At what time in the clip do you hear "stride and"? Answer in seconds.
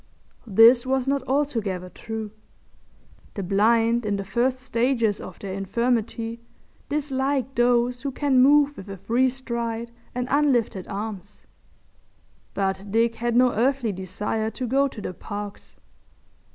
9.29-10.27